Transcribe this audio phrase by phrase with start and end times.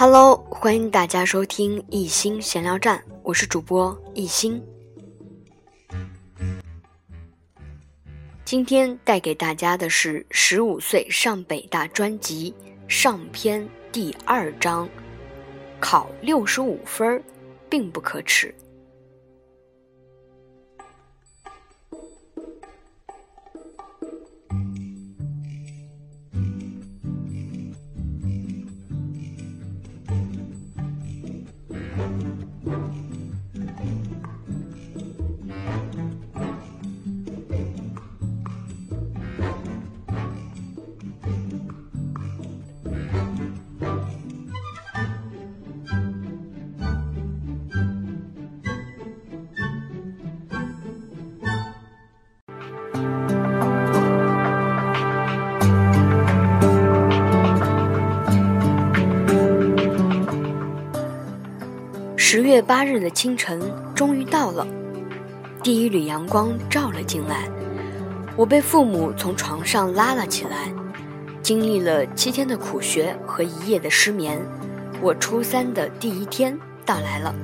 [0.00, 4.62] Hello，欢迎大家收听一心闲聊站，我是主播一心。
[8.44, 12.54] 今天带给大家的是《十五岁上北大》专辑
[12.86, 14.88] 上篇第二章，
[15.80, 17.20] 考六十五分
[17.68, 18.54] 并不可耻。
[62.30, 63.58] 十月八日的清晨
[63.94, 64.66] 终于到了，
[65.62, 67.48] 第一缕阳光照了进来，
[68.36, 70.70] 我被父母从床上拉了起来。
[71.42, 74.38] 经历了七天的苦学和一夜的失眠，
[75.00, 76.54] 我初三的第一天
[76.84, 77.34] 到来了。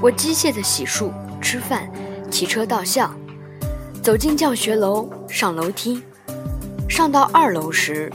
[0.00, 1.88] 我机械的洗漱、吃饭、
[2.28, 3.14] 骑车到校，
[4.02, 6.02] 走进教学楼，上楼梯，
[6.88, 8.12] 上到二楼时，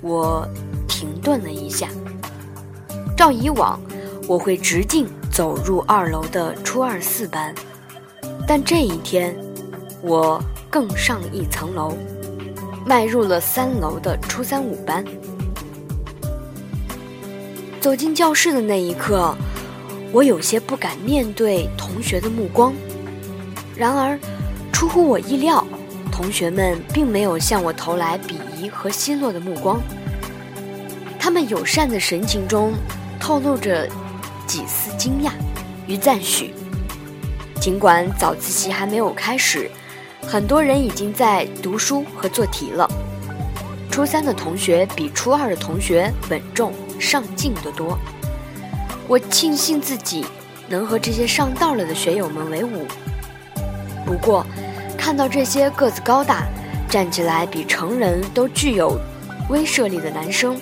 [0.00, 0.44] 我
[0.88, 1.86] 停顿了一下。
[3.16, 3.78] 照以往。
[4.30, 7.52] 我会直径走入二楼的初二四班，
[8.46, 9.34] 但这一天，
[10.02, 11.96] 我更上一层楼，
[12.86, 15.04] 迈入了三楼的初三五班。
[17.80, 19.34] 走进教室的那一刻，
[20.12, 22.72] 我有些不敢面对同学的目光。
[23.74, 24.16] 然而，
[24.72, 25.66] 出乎我意料，
[26.12, 29.80] 同学们并没有向我投来鄙夷和奚落的目光，
[31.18, 32.72] 他们友善的神情中
[33.18, 33.90] 透露着。
[34.50, 35.30] 几丝惊讶
[35.86, 36.52] 与赞许。
[37.60, 39.70] 尽管早自习还没有开始，
[40.26, 42.90] 很多人已经在读书和做题了。
[43.92, 47.96] 初三的同学比初二的同学稳重上进得多。
[49.06, 50.26] 我庆幸自己
[50.68, 52.88] 能和这些上道了的学友们为伍。
[54.04, 54.44] 不过，
[54.98, 56.48] 看到这些个子高大、
[56.88, 58.98] 站起来比成人都具有
[59.48, 60.60] 威慑力的男生，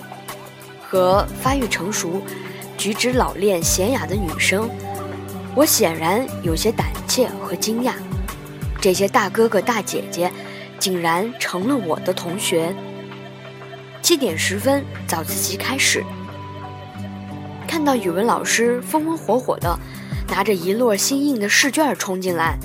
[0.79, 2.21] 和发育成熟。
[2.79, 4.69] 举止老练娴雅的女生，
[5.53, 7.91] 我显然有些胆怯和惊讶。
[8.79, 10.31] 这些大哥哥大姐姐，
[10.79, 12.73] 竟然成了我的同学。
[14.01, 16.01] 七点十分，早自习开始。
[17.67, 19.77] 看到语文老师风风火火的
[20.29, 22.57] 拿着一摞新印的试卷冲进来，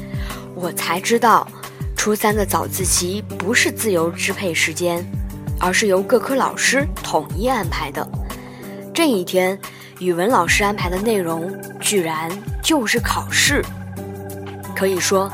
[0.54, 1.44] 我才知道，
[1.96, 5.04] 初三的早自习不是自由支配时间，
[5.58, 8.08] 而是由各科老师统一安排的。
[8.94, 9.58] 这一天。
[10.04, 11.50] 语文老师安排的内容
[11.80, 12.30] 居然
[12.62, 13.64] 就是考试，
[14.76, 15.32] 可以说，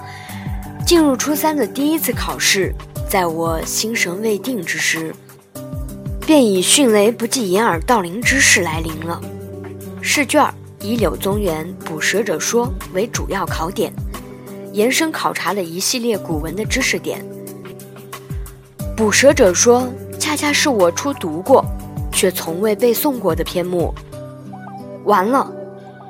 [0.87, 2.73] 进入初三的第一次考试，
[3.09, 5.13] 在我心神未定之时，
[6.25, 9.21] 便以迅雷不及掩耳盗铃之势来临了。
[10.01, 10.49] 试卷
[10.81, 13.93] 以柳宗元《捕蛇者说》为主要考点，
[14.73, 17.21] 延伸考察了一系列古文的知识点。
[18.95, 19.83] 《捕蛇者说》
[20.17, 21.65] 恰恰是我初读过，
[22.13, 23.93] 却从未背诵过的篇目。
[25.05, 25.51] 完了，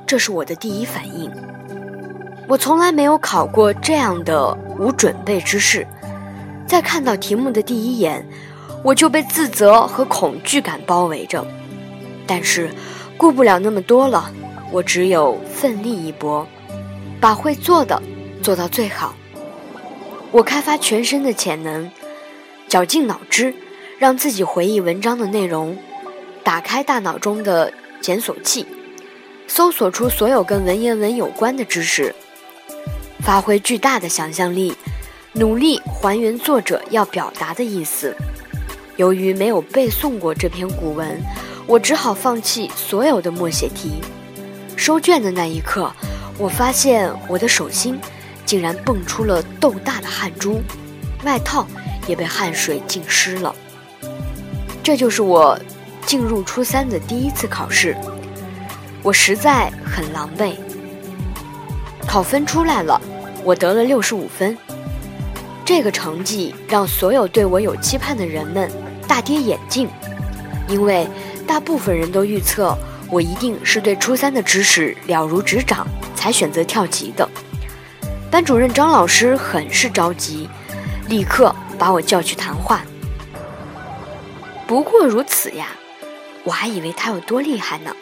[0.07, 1.31] 这是我的第一反应。
[2.49, 5.87] 我从来没有考过这样的无准备之事，
[6.67, 8.27] 在看到题目的第一眼，
[8.83, 11.47] 我就被自责和恐惧感包围着。
[12.27, 12.71] 但是，
[13.17, 14.31] 顾不了那么多了，
[14.73, 16.47] 我只有奋力一搏，
[17.21, 18.03] 把会做的
[18.43, 19.15] 做到最好。
[20.33, 21.89] 我开发全身的潜能，
[22.69, 23.55] 绞尽脑汁，
[23.99, 25.77] 让自己回忆文章的内容，
[26.43, 28.67] 打开大脑中的检索器。
[29.53, 32.15] 搜索出所有跟文言文有关的知识，
[33.19, 34.73] 发挥巨大的想象力，
[35.33, 38.15] 努力还原作者要表达的意思。
[38.95, 41.21] 由于没有背诵过这篇古文，
[41.67, 44.01] 我只好放弃所有的默写题。
[44.77, 45.93] 收卷的那一刻，
[46.39, 47.99] 我发现我的手心
[48.47, 50.63] 竟然蹦出了豆大的汗珠，
[51.25, 51.67] 外套
[52.07, 53.53] 也被汗水浸湿了。
[54.81, 55.59] 这就是我
[56.07, 57.97] 进入初三的第一次考试。
[59.03, 60.55] 我实在很狼狈。
[62.07, 63.01] 考分出来了，
[63.45, 64.57] 我得了六十五分。
[65.65, 68.71] 这个成绩让所有对我有期盼的人们
[69.07, 69.89] 大跌眼镜，
[70.69, 71.09] 因为
[71.47, 72.77] 大部分人都预测
[73.09, 75.87] 我一定是对初三的知识了如指掌，
[76.17, 77.29] 才选择跳级的。
[78.31, 80.49] 班主任张老师很是着急，
[81.09, 82.83] 立刻把我叫去谈话。
[84.67, 85.69] 不过如此呀。
[86.43, 87.95] 我还以为他有多厉害呢。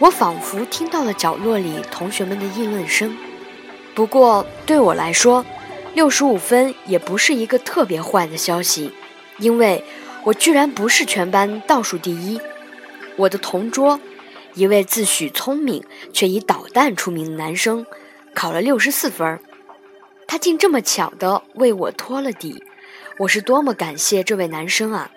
[0.00, 3.16] 我仿佛听到了角落里同学们的议论声。
[3.94, 5.44] 不过对我来说，
[5.94, 8.92] 六十五分也不是一个特别坏的消息，
[9.38, 9.82] 因为
[10.24, 12.40] 我居然不是全班倒数第一。
[13.16, 13.98] 我的同桌，
[14.54, 17.84] 一位自诩聪明却以捣蛋出名的男生，
[18.34, 19.40] 考了六十四分。
[20.28, 22.62] 他竟这么巧的为我托了底，
[23.18, 25.10] 我是多么感谢这位男生啊！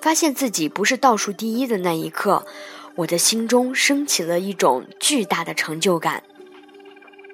[0.00, 2.46] 发现自己不是倒数第一的那一刻，
[2.96, 6.22] 我的心中升起了一种巨大的成就感。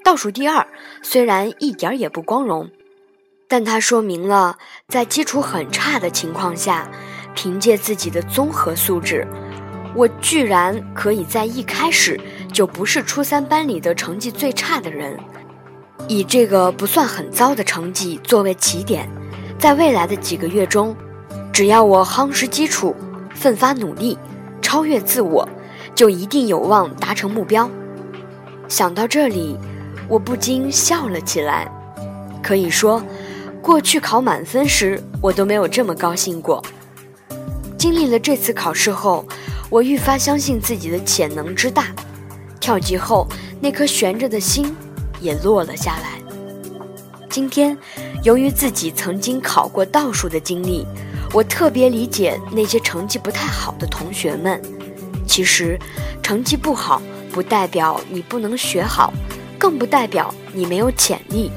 [0.05, 0.67] 倒数第二
[1.03, 2.70] 虽然一点儿也不光荣，
[3.49, 4.56] 但它说明了
[4.88, 6.88] 在基础很差的情况下，
[7.35, 9.26] 凭借自己的综合素质，
[9.94, 12.20] 我居然可以在一开始
[12.53, 15.19] 就不是初三班里的成绩最差的人。
[16.08, 19.08] 以这个不算很糟的成绩作为起点，
[19.58, 20.94] 在未来的几个月中，
[21.53, 22.94] 只要我夯实基础、
[23.35, 24.17] 奋发努力、
[24.66, 25.48] 超越自我，
[25.94, 27.70] 就一定有望达成目标。
[28.66, 29.56] 想到这里。
[30.08, 31.68] 我不禁笑了起来。
[32.40, 33.02] 可以说，
[33.60, 36.64] 过去考满分时，我都没有这么高兴过。
[37.76, 39.24] 经历了这次考试后，
[39.68, 41.86] 我愈发相信自己的潜能之大。
[42.60, 43.26] 跳级后，
[43.60, 44.72] 那颗悬着的心
[45.20, 46.20] 也落了下来。
[47.28, 47.76] 今天，
[48.22, 50.86] 由于自己曾经考过倒数的经历，
[51.36, 54.58] 我特别理解那些成绩不太好的同学们。
[55.26, 55.78] 其实，
[56.22, 59.12] 成绩不好不代表你不能学好。
[59.58, 61.52] 更不代表你没有潜力，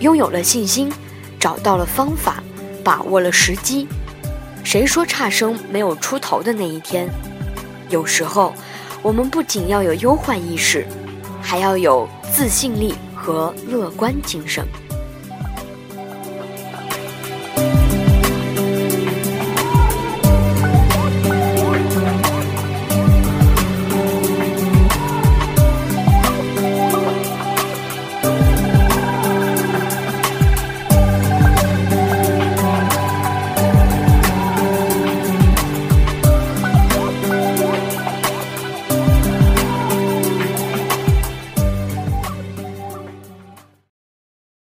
[0.00, 0.90] 拥有了信心，
[1.38, 2.42] 找到了方法，
[2.82, 3.86] 把握了时机。
[4.64, 7.06] 谁说差生没有出头的那一天？
[7.90, 8.54] 有时候，
[9.02, 10.86] 我们不仅要有忧患意识，
[11.42, 14.66] 还要有自信力和乐观精神。